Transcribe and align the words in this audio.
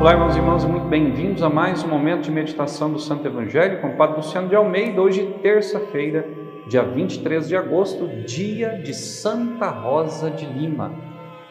Olá, 0.00 0.12
irmãos 0.12 0.36
e 0.36 0.38
irmãs, 0.38 0.64
muito 0.64 0.86
bem-vindos 0.86 1.42
a 1.42 1.50
mais 1.50 1.82
um 1.82 1.88
momento 1.88 2.22
de 2.22 2.30
meditação 2.30 2.92
do 2.92 3.00
Santo 3.00 3.26
Evangelho 3.26 3.80
com 3.80 3.88
o 3.88 3.96
Padre 3.96 4.18
Luciano 4.18 4.48
de 4.48 4.54
Almeida. 4.54 5.02
Hoje, 5.02 5.26
terça-feira, 5.42 6.24
dia 6.68 6.84
23 6.84 7.48
de 7.48 7.56
agosto, 7.56 8.06
dia 8.24 8.78
de 8.78 8.94
Santa 8.94 9.68
Rosa 9.68 10.30
de 10.30 10.46
Lima. 10.46 10.94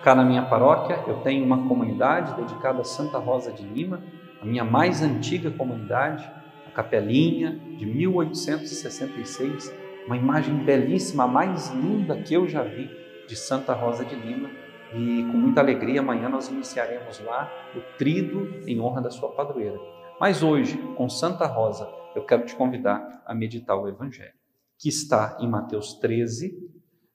Cá 0.01 0.15
na 0.15 0.23
minha 0.23 0.43
paróquia, 0.43 0.97
eu 1.07 1.15
tenho 1.15 1.43
uma 1.43 1.67
comunidade 1.67 2.41
dedicada 2.41 2.79
a 2.79 2.85
Santa 2.85 3.17
Rosa 3.17 3.51
de 3.51 3.63
Lima, 3.63 4.01
a 4.41 4.45
minha 4.45 4.63
mais 4.63 5.03
antiga 5.03 5.51
comunidade, 5.51 6.23
a 6.65 6.71
Capelinha 6.71 7.59
de 7.77 7.85
1866, 7.85 9.75
uma 10.05 10.15
imagem 10.15 10.55
belíssima, 10.55 11.25
a 11.25 11.27
mais 11.27 11.69
linda 11.71 12.15
que 12.15 12.33
eu 12.33 12.47
já 12.47 12.63
vi 12.63 12.89
de 13.27 13.35
Santa 13.35 13.73
Rosa 13.73 14.05
de 14.05 14.15
Lima 14.15 14.47
e 14.93 15.23
com 15.31 15.37
muita 15.37 15.61
alegria 15.61 15.99
amanhã 15.99 16.29
nós 16.29 16.47
iniciaremos 16.47 17.19
lá 17.19 17.51
o 17.75 17.97
trido 17.97 18.61
em 18.67 18.79
honra 18.79 19.01
da 19.01 19.09
sua 19.09 19.29
padroeira. 19.29 19.79
Mas 20.19 20.41
hoje, 20.41 20.77
com 20.95 21.09
Santa 21.09 21.45
Rosa, 21.45 21.87
eu 22.15 22.23
quero 22.23 22.45
te 22.45 22.55
convidar 22.55 23.21
a 23.25 23.35
meditar 23.35 23.77
o 23.77 23.87
Evangelho, 23.87 24.33
que 24.79 24.89
está 24.89 25.37
em 25.39 25.47
Mateus 25.47 25.93
13, 25.95 26.57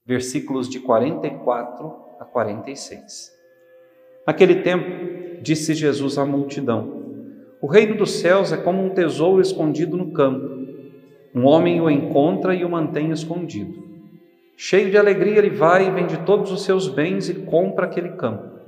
versículos 0.05 0.69
de 0.69 0.80
44 0.80 1.93
a 2.21 2.25
46. 2.25 3.33
Naquele 4.27 4.63
tempo, 4.63 5.41
disse 5.43 5.75
Jesus 5.75 6.19
à 6.19 6.25
multidão: 6.25 7.02
O 7.61 7.66
reino 7.66 7.97
dos 7.97 8.13
céus 8.13 8.52
é 8.52 8.57
como 8.57 8.85
um 8.85 8.91
tesouro 8.91 9.41
escondido 9.41 9.97
no 9.97 10.13
campo. 10.13 10.63
Um 11.35 11.47
homem 11.47 11.80
o 11.80 11.91
encontra 11.91 12.55
e 12.55 12.65
o 12.65 12.71
mantém 12.71 13.11
escondido. 13.11 13.91
Cheio 14.65 14.93
de 14.93 14.97
alegria, 14.97 15.39
ele 15.39 15.51
vai 15.51 15.89
e 15.89 15.91
vende 15.91 16.19
todos 16.19 16.52
os 16.52 16.62
seus 16.62 16.87
bens 16.87 17.29
e 17.29 17.34
compra 17.34 17.87
aquele 17.87 18.11
campo. 18.11 18.61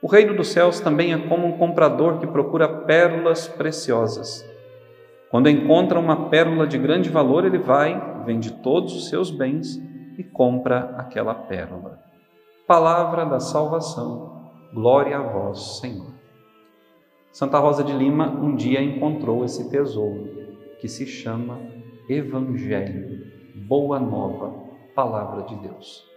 O 0.00 0.06
reino 0.06 0.36
dos 0.36 0.52
céus 0.52 0.78
também 0.78 1.12
é 1.12 1.18
como 1.18 1.48
um 1.48 1.58
comprador 1.58 2.20
que 2.20 2.28
procura 2.28 2.68
pérolas 2.68 3.48
preciosas. 3.48 4.48
Quando 5.28 5.48
encontra 5.48 5.98
uma 5.98 6.28
pérola 6.28 6.64
de 6.64 6.78
grande 6.78 7.10
valor, 7.10 7.44
ele 7.44 7.58
vai, 7.58 8.00
vende 8.24 8.52
todos 8.62 8.94
os 8.94 9.08
seus 9.08 9.32
bens 9.32 9.82
e 10.16 10.22
compra 10.22 10.94
aquela 10.96 11.34
pérola. 11.34 11.98
Palavra 12.64 13.24
da 13.26 13.40
salvação, 13.40 14.52
glória 14.72 15.18
a 15.18 15.22
vós, 15.22 15.80
Senhor. 15.80 16.14
Santa 17.32 17.58
Rosa 17.58 17.82
de 17.82 17.92
Lima 17.92 18.28
um 18.28 18.54
dia 18.54 18.80
encontrou 18.80 19.44
esse 19.44 19.68
tesouro 19.70 20.28
que 20.80 20.86
se 20.86 21.04
chama 21.04 21.58
Evangelho, 22.08 23.26
Boa 23.66 23.98
Nova 23.98 24.69
palavra 24.94 25.42
de 25.42 25.56
Deus. 25.56 26.08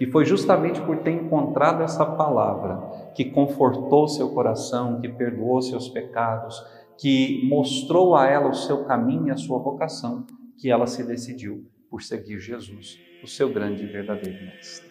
E 0.00 0.06
foi 0.06 0.24
justamente 0.24 0.80
por 0.80 0.98
ter 0.98 1.12
encontrado 1.12 1.82
essa 1.82 2.04
palavra 2.04 3.12
que 3.14 3.26
confortou 3.26 4.08
seu 4.08 4.30
coração, 4.30 5.00
que 5.00 5.08
perdoou 5.08 5.62
seus 5.62 5.88
pecados, 5.88 6.60
que 6.98 7.46
mostrou 7.48 8.16
a 8.16 8.26
ela 8.26 8.48
o 8.48 8.54
seu 8.54 8.84
caminho 8.84 9.28
e 9.28 9.30
a 9.30 9.36
sua 9.36 9.58
vocação, 9.58 10.26
que 10.58 10.70
ela 10.70 10.86
se 10.86 11.06
decidiu 11.06 11.64
por 11.88 12.02
seguir 12.02 12.40
Jesus, 12.40 12.98
o 13.22 13.28
seu 13.28 13.52
grande 13.52 13.84
e 13.84 13.86
verdadeiro 13.86 14.44
mestre. 14.44 14.90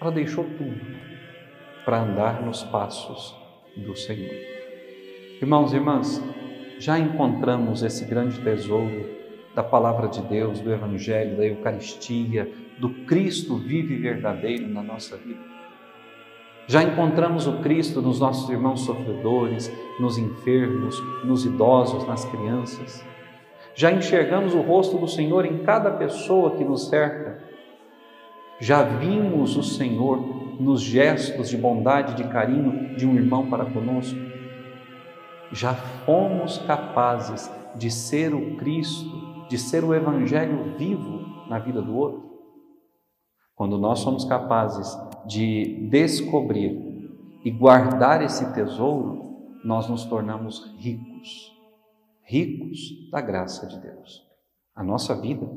Ela 0.00 0.10
deixou 0.10 0.44
tudo 0.44 0.80
para 1.84 2.02
andar 2.02 2.42
nos 2.42 2.62
passos 2.64 3.36
do 3.76 3.94
Senhor. 3.94 4.34
Irmãos 5.40 5.72
e 5.72 5.76
irmãs, 5.76 6.22
já 6.78 6.98
encontramos 6.98 7.82
esse 7.82 8.06
grande 8.06 8.40
tesouro 8.40 9.19
da 9.54 9.62
palavra 9.62 10.08
de 10.08 10.20
Deus, 10.22 10.60
do 10.60 10.72
Evangelho, 10.72 11.36
da 11.36 11.46
Eucaristia, 11.46 12.50
do 12.78 12.90
Cristo 13.04 13.56
vivo 13.56 13.92
e 13.92 13.98
verdadeiro 13.98 14.68
na 14.68 14.82
nossa 14.82 15.16
vida. 15.16 15.50
Já 16.66 16.82
encontramos 16.82 17.46
o 17.48 17.58
Cristo 17.58 18.00
nos 18.00 18.20
nossos 18.20 18.48
irmãos 18.48 18.82
sofredores, 18.82 19.72
nos 19.98 20.18
enfermos, 20.18 21.02
nos 21.24 21.44
idosos, 21.44 22.06
nas 22.06 22.24
crianças. 22.24 23.04
Já 23.74 23.90
enxergamos 23.90 24.54
o 24.54 24.60
rosto 24.60 24.96
do 24.98 25.08
Senhor 25.08 25.44
em 25.44 25.64
cada 25.64 25.90
pessoa 25.90 26.52
que 26.52 26.64
nos 26.64 26.88
cerca. 26.88 27.42
Já 28.60 28.82
vimos 28.82 29.56
o 29.56 29.62
Senhor 29.62 30.18
nos 30.60 30.80
gestos 30.80 31.48
de 31.48 31.56
bondade, 31.56 32.14
de 32.14 32.28
carinho 32.28 32.94
de 32.94 33.06
um 33.06 33.16
irmão 33.16 33.48
para 33.48 33.64
conosco. 33.64 34.18
Já 35.50 35.74
fomos 35.74 36.58
capazes 36.58 37.50
de 37.74 37.90
ser 37.90 38.34
o 38.34 38.56
Cristo 38.56 39.29
de 39.50 39.58
ser 39.58 39.82
o 39.82 39.92
Evangelho 39.92 40.76
vivo 40.78 41.18
na 41.48 41.58
vida 41.58 41.82
do 41.82 41.92
outro. 41.92 42.22
Quando 43.56 43.76
nós 43.76 43.98
somos 43.98 44.24
capazes 44.24 44.96
de 45.26 45.88
descobrir 45.90 46.80
e 47.44 47.50
guardar 47.50 48.22
esse 48.22 48.54
tesouro, 48.54 49.58
nós 49.64 49.88
nos 49.88 50.04
tornamos 50.04 50.72
ricos, 50.78 51.52
ricos 52.22 53.10
da 53.10 53.20
graça 53.20 53.66
de 53.66 53.80
Deus. 53.80 54.22
A 54.72 54.84
nossa 54.84 55.20
vida, 55.20 55.50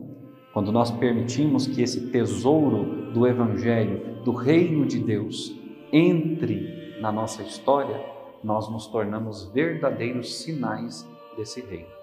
quando 0.54 0.72
nós 0.72 0.90
permitimos 0.90 1.68
que 1.68 1.84
esse 1.84 2.10
tesouro 2.10 3.14
do 3.14 3.28
Evangelho, 3.28 4.24
do 4.24 4.32
Reino 4.32 4.88
de 4.88 4.98
Deus, 4.98 5.56
entre 5.92 7.00
na 7.00 7.12
nossa 7.12 7.44
história, 7.44 8.04
nós 8.44 8.68
nos 8.72 8.88
tornamos 8.88 9.52
verdadeiros 9.54 10.42
sinais 10.42 11.08
desse 11.38 11.62
reino. 11.62 12.03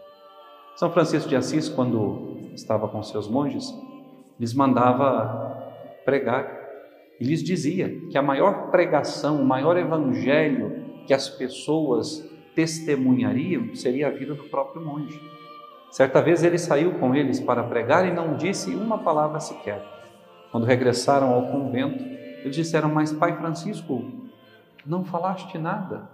São 0.76 0.90
Francisco 0.90 1.28
de 1.28 1.36
Assis, 1.36 1.68
quando 1.68 2.50
estava 2.54 2.88
com 2.88 3.02
seus 3.02 3.28
monges, 3.28 3.74
lhes 4.38 4.54
mandava 4.54 5.72
pregar 6.04 6.60
e 7.20 7.24
lhes 7.24 7.42
dizia 7.42 7.88
que 8.10 8.16
a 8.16 8.22
maior 8.22 8.70
pregação, 8.70 9.42
o 9.42 9.44
maior 9.44 9.76
evangelho 9.76 10.84
que 11.06 11.12
as 11.12 11.28
pessoas 11.28 12.26
testemunhariam 12.54 13.74
seria 13.74 14.08
a 14.08 14.10
vida 14.10 14.34
do 14.34 14.44
próprio 14.44 14.84
monge. 14.84 15.20
Certa 15.90 16.22
vez 16.22 16.42
ele 16.42 16.56
saiu 16.56 16.94
com 16.94 17.14
eles 17.14 17.40
para 17.40 17.64
pregar 17.64 18.06
e 18.06 18.12
não 18.12 18.36
disse 18.36 18.74
uma 18.74 18.98
palavra 18.98 19.40
sequer. 19.40 19.84
Quando 20.50 20.64
regressaram 20.64 21.34
ao 21.34 21.46
convento, 21.48 22.02
eles 22.42 22.56
disseram: 22.56 22.88
Mas, 22.88 23.12
Pai 23.12 23.36
Francisco, 23.36 24.04
não 24.86 25.04
falaste 25.04 25.58
nada. 25.58 26.08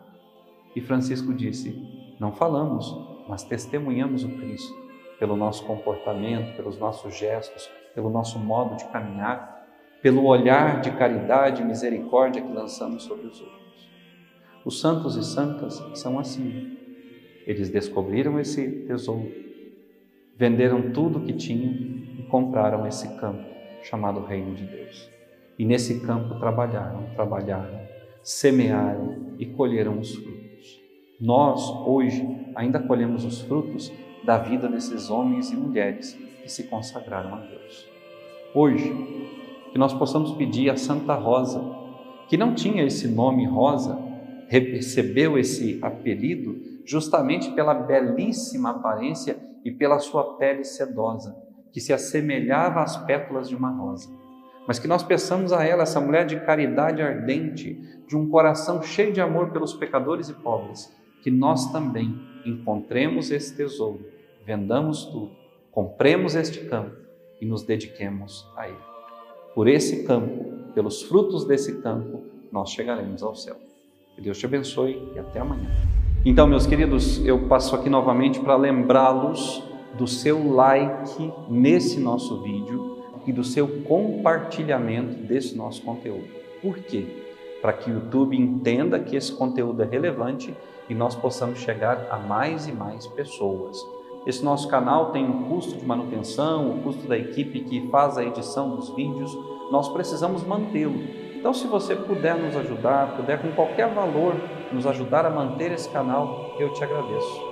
E 0.74 0.80
Francisco 0.80 1.32
disse: 1.32 2.16
Não 2.18 2.32
falamos, 2.32 3.15
mas 3.28 3.42
testemunhamos 3.42 4.24
o 4.24 4.28
Cristo 4.28 4.74
pelo 5.18 5.36
nosso 5.36 5.64
comportamento, 5.64 6.56
pelos 6.56 6.78
nossos 6.78 7.16
gestos, 7.16 7.70
pelo 7.94 8.10
nosso 8.10 8.38
modo 8.38 8.76
de 8.76 8.84
caminhar, 8.86 9.66
pelo 10.02 10.24
olhar 10.24 10.80
de 10.80 10.90
caridade 10.92 11.62
e 11.62 11.64
misericórdia 11.64 12.42
que 12.42 12.52
lançamos 12.52 13.04
sobre 13.04 13.26
os 13.26 13.40
outros. 13.40 13.90
Os 14.64 14.80
santos 14.80 15.16
e 15.16 15.24
santas 15.24 15.82
são 15.94 16.18
assim. 16.18 16.76
Eles 17.46 17.70
descobriram 17.70 18.38
esse 18.38 18.84
tesouro, 18.86 19.32
venderam 20.36 20.90
tudo 20.92 21.18
o 21.18 21.22
que 21.22 21.32
tinham 21.32 21.72
e 22.18 22.26
compraram 22.28 22.86
esse 22.86 23.16
campo 23.16 23.44
chamado 23.82 24.24
Reino 24.24 24.54
de 24.54 24.64
Deus. 24.64 25.10
E 25.58 25.64
nesse 25.64 26.00
campo 26.00 26.38
trabalharam, 26.38 27.08
trabalharam, 27.14 27.80
semearam 28.22 29.34
e 29.38 29.46
colheram 29.46 29.98
os 29.98 30.14
frutos. 30.14 30.35
Nós, 31.20 31.70
hoje, 31.86 32.26
ainda 32.54 32.78
colhemos 32.78 33.24
os 33.24 33.40
frutos 33.40 33.90
da 34.24 34.36
vida 34.36 34.68
desses 34.68 35.08
homens 35.08 35.50
e 35.50 35.56
mulheres 35.56 36.12
que 36.42 36.50
se 36.50 36.64
consagraram 36.64 37.34
a 37.34 37.38
Deus. 37.38 37.88
Hoje, 38.54 38.92
que 39.72 39.78
nós 39.78 39.94
possamos 39.94 40.32
pedir 40.32 40.68
a 40.68 40.76
Santa 40.76 41.14
Rosa, 41.14 41.62
que 42.28 42.36
não 42.36 42.54
tinha 42.54 42.84
esse 42.84 43.08
nome 43.08 43.46
Rosa, 43.46 43.98
recebeu 44.48 45.38
esse 45.38 45.78
apelido 45.82 46.60
justamente 46.84 47.50
pela 47.52 47.74
belíssima 47.74 48.70
aparência 48.70 49.38
e 49.64 49.70
pela 49.70 49.98
sua 49.98 50.36
pele 50.36 50.64
sedosa, 50.64 51.36
que 51.72 51.80
se 51.80 51.92
assemelhava 51.92 52.80
às 52.80 52.96
pétalas 52.96 53.48
de 53.48 53.56
uma 53.56 53.70
rosa. 53.70 54.08
Mas 54.68 54.78
que 54.78 54.86
nós 54.86 55.02
peçamos 55.02 55.52
a 55.52 55.64
ela, 55.64 55.82
essa 55.82 56.00
mulher 56.00 56.26
de 56.26 56.38
caridade 56.40 57.02
ardente, 57.02 57.80
de 58.06 58.16
um 58.16 58.28
coração 58.28 58.82
cheio 58.82 59.12
de 59.12 59.20
amor 59.20 59.50
pelos 59.50 59.74
pecadores 59.74 60.28
e 60.28 60.34
pobres, 60.34 60.95
que 61.26 61.30
nós 61.32 61.72
também 61.72 62.14
encontremos 62.44 63.32
esse 63.32 63.56
tesouro, 63.56 63.98
vendamos 64.44 65.06
tudo, 65.06 65.32
compremos 65.72 66.36
este 66.36 66.60
campo 66.66 66.94
e 67.40 67.44
nos 67.44 67.64
dediquemos 67.64 68.48
a 68.56 68.68
ele. 68.68 68.78
Por 69.52 69.66
esse 69.66 70.04
campo, 70.04 70.72
pelos 70.72 71.02
frutos 71.02 71.44
desse 71.44 71.82
campo, 71.82 72.22
nós 72.52 72.70
chegaremos 72.70 73.24
ao 73.24 73.34
céu. 73.34 73.56
Que 74.14 74.20
Deus 74.20 74.38
te 74.38 74.46
abençoe 74.46 75.02
e 75.16 75.18
até 75.18 75.40
amanhã. 75.40 75.68
Então, 76.24 76.46
meus 76.46 76.64
queridos, 76.64 77.18
eu 77.26 77.48
passo 77.48 77.74
aqui 77.74 77.90
novamente 77.90 78.38
para 78.38 78.54
lembrá-los 78.54 79.64
do 79.98 80.06
seu 80.06 80.54
like 80.54 81.32
nesse 81.50 81.98
nosso 81.98 82.40
vídeo 82.44 83.02
e 83.26 83.32
do 83.32 83.42
seu 83.42 83.82
compartilhamento 83.82 85.24
desse 85.24 85.56
nosso 85.56 85.82
conteúdo. 85.82 86.28
Por 86.62 86.78
quê? 86.78 87.04
Para 87.60 87.72
que 87.72 87.90
o 87.90 87.94
YouTube 87.94 88.36
entenda 88.36 89.00
que 89.00 89.16
esse 89.16 89.32
conteúdo 89.32 89.82
é 89.82 89.86
relevante 89.86 90.54
e 90.88 90.94
nós 90.94 91.14
possamos 91.14 91.58
chegar 91.58 92.06
a 92.10 92.16
mais 92.16 92.66
e 92.66 92.72
mais 92.72 93.06
pessoas. 93.06 93.84
Esse 94.26 94.44
nosso 94.44 94.68
canal 94.68 95.12
tem 95.12 95.24
um 95.24 95.44
custo 95.44 95.78
de 95.78 95.86
manutenção, 95.86 96.66
o 96.66 96.74
um 96.74 96.82
custo 96.82 97.06
da 97.06 97.16
equipe 97.16 97.60
que 97.60 97.88
faz 97.90 98.18
a 98.18 98.24
edição 98.24 98.74
dos 98.74 98.90
vídeos, 98.90 99.32
nós 99.70 99.88
precisamos 99.88 100.42
mantê-lo. 100.42 100.98
Então, 101.36 101.54
se 101.54 101.66
você 101.68 101.94
puder 101.94 102.36
nos 102.36 102.56
ajudar, 102.56 103.16
puder 103.16 103.40
com 103.40 103.52
qualquer 103.52 103.88
valor 103.94 104.34
nos 104.72 104.84
ajudar 104.86 105.24
a 105.24 105.30
manter 105.30 105.70
esse 105.70 105.88
canal, 105.88 106.56
eu 106.58 106.72
te 106.72 106.82
agradeço. 106.82 107.45